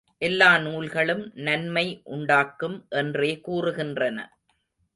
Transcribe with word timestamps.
எல்லா 0.21 0.57
நூல்களும் 0.57 1.21
நன்மை 1.39 1.85
உண்டாக்கும் 2.03 2.77
என்றே 2.89 3.31
கூறுகின்றன. 3.47 4.17